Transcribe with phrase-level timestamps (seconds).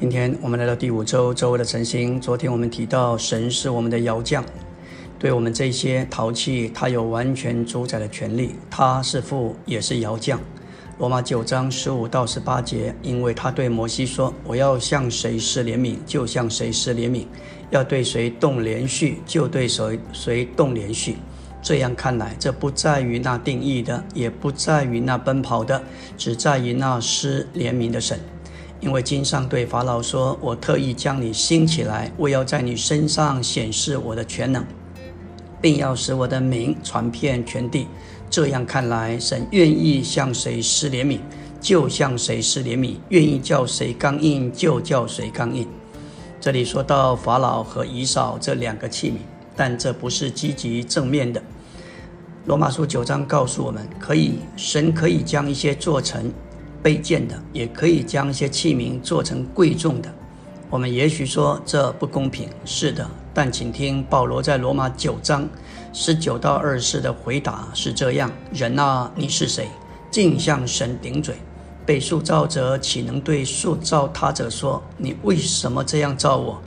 [0.00, 2.20] 今天我们来到第五周，周围的晨星。
[2.20, 4.44] 昨天我们提到，神是我们的窑匠，
[5.18, 8.54] 对我们这些陶器，他有完全主宰的权利。
[8.70, 10.38] 他是父，也是窑匠。
[10.98, 17.24] 罗马九章十五到十八节，因为他对摩西说：“我要向谁施怜悯，就向谁施怜悯；
[17.70, 21.16] 要对谁动连续，就对谁谁动连续。”
[21.60, 25.82] 这样看来，这不在于那定义的，也不在于那奔跑的，
[26.16, 28.16] 只在于那施怜悯的神。
[28.80, 34.64] 因为经上对法老说：“我特意将你兴起来，为要在你身上显示我的全能，
[35.60, 37.88] 并要使我的名传遍全地。”
[38.30, 41.18] 这样看来，神愿意向谁施怜悯，
[41.60, 45.66] 就向谁施怜悯；愿意叫谁刚硬，就叫谁刚硬。
[46.40, 49.14] 这里说到法老和以扫这两个器皿，
[49.56, 51.42] 但这不是积极正面的。
[52.44, 56.30] 罗马书九章告诉我们，可以神可以将一些做成。
[56.82, 60.12] 卑贱的也可以将一些器皿做成贵重的。
[60.70, 63.08] 我们也许说这不公平，是的。
[63.32, 65.48] 但请听保罗在罗马九章
[65.92, 69.68] 十九到二十的回答是这样：人啊，你是谁？
[70.10, 71.36] 竟向神顶嘴。
[71.86, 76.60] 被塑造者岂能对塑造他者说：你为什么这样造我？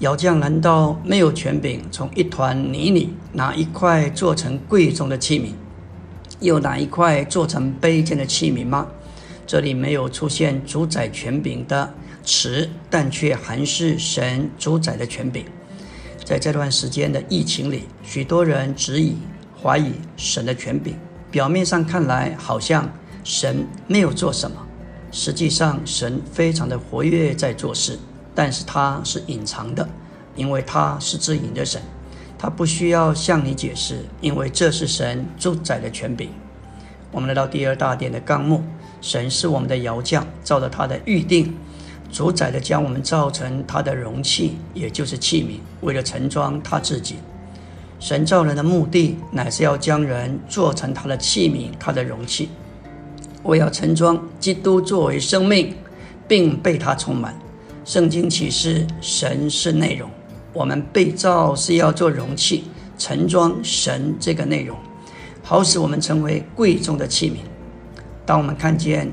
[0.00, 5.52] 窑匠难道没有权柄从一团泥里拿一块做成贵重的器皿，
[6.40, 8.86] 又拿一块做成卑贱的器皿吗？
[9.50, 15.44] 这里没有出现主宰权柄的词，但却还是神主宰的权柄。
[16.24, 19.16] 在这段时间的疫情里，许多人质疑、
[19.60, 20.94] 怀疑神的权柄。
[21.32, 22.88] 表面上看来，好像
[23.24, 24.64] 神没有做什么，
[25.10, 27.98] 实际上神非常的活跃在做事，
[28.32, 29.88] 但是他是隐藏的，
[30.36, 31.82] 因为他是知隐的神，
[32.38, 36.30] 他不需要向你解释，因为这是神主宰的权柄。
[37.10, 38.62] 我们来到第二大殿的纲目。
[39.00, 41.54] 神是我们的窑匠，照着他的预定，
[42.12, 47.16] 主宰的将我们造成他的容器，也就是器皿，为了盛装他自己。
[47.98, 52.48] 神造人的目的，乃是要将人做成他的器皿，他的容器。
[53.42, 55.74] 我要盛装基督作为生命，
[56.28, 57.38] 并被他充满。
[57.84, 60.08] 圣经启示，神是内容，
[60.52, 62.64] 我们被造是要做容器，
[62.98, 64.76] 盛装神这个内容，
[65.42, 67.49] 好使我们成为贵重的器皿。
[68.24, 69.10] 当我们看见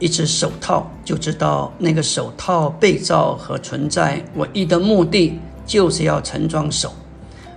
[0.00, 6.92] 一只手套，就知道那个手套被造和存在唯一的目的，就是要盛装手。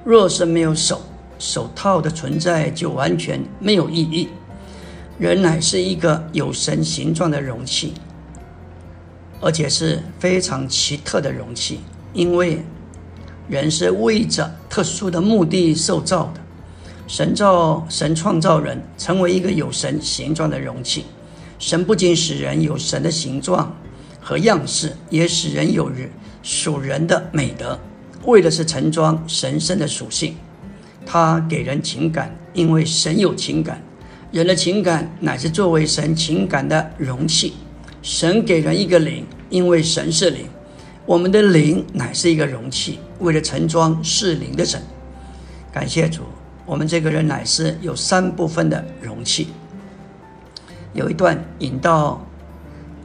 [0.03, 1.01] 若是没有手，
[1.39, 4.29] 手套的存在就完全没有意义。
[5.17, 7.93] 人乃是一个有神形状的容器，
[9.41, 11.79] 而且是非常奇特的容器，
[12.13, 12.63] 因为
[13.47, 16.41] 人是为着特殊的目的受造的。
[17.07, 21.05] 神造神创造人成为一个有神形状的容器，
[21.57, 23.73] 神不仅使人有神的形状
[24.19, 26.09] 和样式，也使人有人
[26.43, 27.79] 属人的美德，
[28.25, 30.35] 为的是盛装神圣的属性。
[31.05, 33.81] 他给人情感，因为神有情感，
[34.33, 37.53] 人的情感乃是作为神情感的容器。
[38.01, 40.45] 神给人一个灵，因为神是灵，
[41.05, 44.81] 我们的灵乃是一个容器，为了盛装是灵的神。
[45.71, 46.23] 感谢主。
[46.67, 49.47] 我们这个人乃是有三部分的容器。
[50.93, 52.21] 有一段引到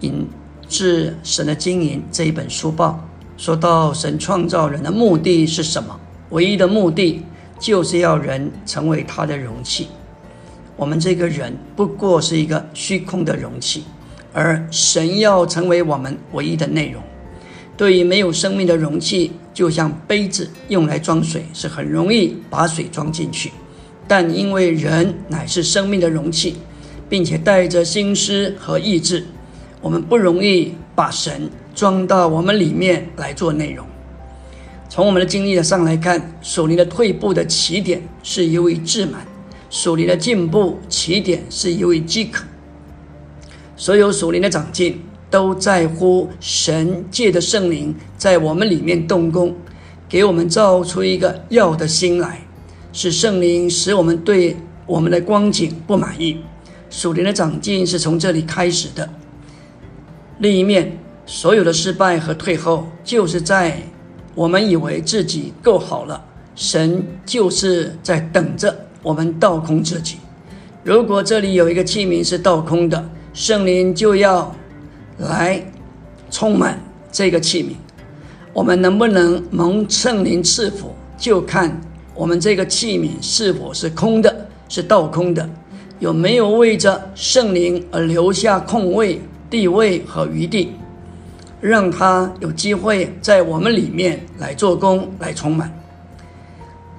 [0.01, 0.29] 引
[0.69, 2.99] 至神的经营这一本书报，
[3.37, 5.99] 说到神创造人的目的是什么？
[6.31, 7.25] 唯一的目的
[7.61, 9.87] 就是要人成为他的容器。
[10.77, 13.85] 我们这个人不过是一个虚空的容器，
[14.33, 17.01] 而神要成为我们唯一的内容。
[17.77, 23.53] 对于没有生命的容器，就像杯子用来装水，是很容易把水装进去。
[24.09, 26.57] 但因为人乃是生命的容器，
[27.09, 29.25] 并且带着心思和意志，
[29.81, 33.87] 我们不容易把神装到我们里面来做内容。
[34.89, 39.27] 从我们的经历上来看，属灵的退步的起点是由于自满，
[39.71, 42.45] 属灵的进步起点是由于饥渴。
[43.77, 45.01] 所有属灵的长进。
[45.33, 49.57] 都在乎神借的圣灵在我们里面动工，
[50.07, 52.43] 给我们造出一个要的心来，
[52.93, 56.43] 是圣灵使我们对我们的光景不满意。
[56.91, 59.09] 属灵的长进是从这里开始的。
[60.39, 63.79] 另一面，所有的失败和退后，就是在
[64.35, 66.23] 我们以为自己够好了，
[66.55, 70.19] 神就是在等着我们倒空自己。
[70.85, 74.55] 如果这里有一个器皿是倒空的，圣灵就要。
[75.29, 75.65] 来
[76.31, 76.79] 充满
[77.11, 77.75] 这个器皿，
[78.53, 81.81] 我们能不能蒙圣灵赐福，就看
[82.15, 85.49] 我们这个器皿是否是空的，是倒空的，
[85.99, 90.73] 有没有为着圣灵而留下空位、地位和余地。
[91.61, 95.73] 让他有机会在我们里面来做工、来充满。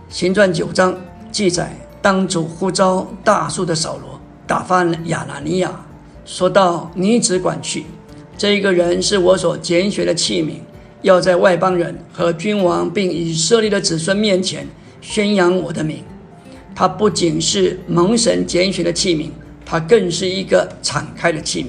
[0.07, 0.95] 行传九章
[1.33, 4.17] 记载，当主呼召大树的扫罗
[4.47, 5.69] 打发亚拿尼亚，
[6.23, 7.83] 说到：“你只管去，
[8.37, 10.53] 这一个人是我所拣选的器皿，
[11.01, 14.67] 要在外邦人和君王并以色列的子孙面前
[15.01, 16.03] 宣扬我的名。
[16.75, 19.29] 他不仅是蒙神拣选的器皿，
[19.65, 21.67] 他更是一个敞开的器皿。”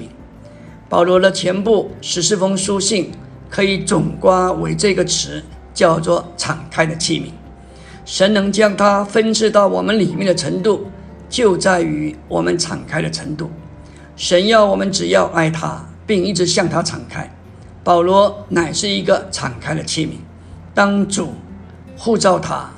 [0.89, 3.11] 保罗的前部十四封书信，
[3.49, 7.25] 可以总括为这个词，叫做“敞开的器皿”。
[8.05, 10.87] 神能将它分赐到我们里面的程度，
[11.29, 13.49] 就在于我们敞开的程度。
[14.15, 17.29] 神要我们只要爱他，并一直向他敞开。
[17.83, 20.11] 保罗乃是一个敞开的器皿。
[20.73, 21.33] 当主
[21.97, 22.69] 呼召他，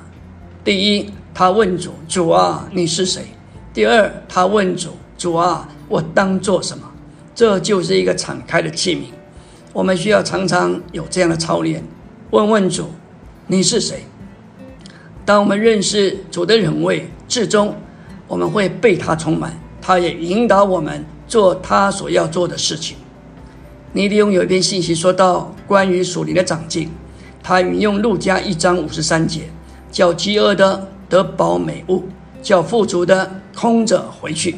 [0.62, 3.24] 第一，他问主：“主啊，你是谁？”
[3.72, 6.84] 第二，他问主：“主啊，我当做什么？”
[7.34, 9.04] 这就是一个敞开的器皿。
[9.72, 11.82] 我们需要常常有这样的操练：
[12.30, 12.90] 问问主
[13.46, 14.04] ：“你是谁？”
[15.24, 17.74] 当我们认识主的人位，至终
[18.26, 22.96] 我们会被他充满，他也引导我们做他所要做的事情。
[23.92, 26.90] 尼利用有一篇信息说到关于属灵的长进，
[27.42, 29.50] 他引用路加一章五十三节，
[29.90, 32.04] 叫饥饿的得饱美物，
[32.42, 34.56] 叫富足的空着回去。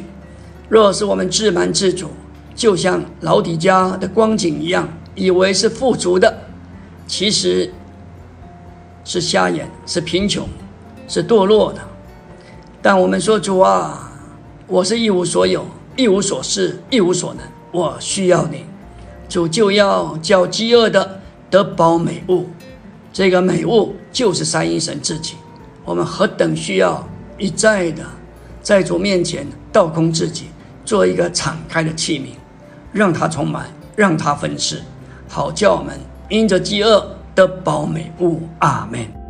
[0.69, 2.09] 若是我们自满自足，
[2.55, 6.37] 就像老底家的光景一样，以为是富足的，
[7.07, 7.73] 其实
[9.03, 10.47] 是瞎眼，是贫穷。
[11.07, 11.81] 是堕落的，
[12.81, 14.13] 但我们说主啊，
[14.65, 15.65] 我是一无所有，
[15.97, 17.43] 一无所事，一无所能，
[17.73, 18.63] 我需要你，
[19.31, 22.47] 主就要叫饥饿的得饱美物，
[23.13, 25.35] 这个美物就是三一神自己。
[25.85, 27.07] 我们何等需要
[27.37, 28.03] 一再的
[28.61, 30.47] 在主面前倒空自己，
[30.83, 32.35] 做一个敞开的器皿，
[32.91, 34.81] 让它充满，让它分饰，
[35.29, 38.41] 好叫我们因着饥饿得饱美物。
[38.59, 39.20] 阿门。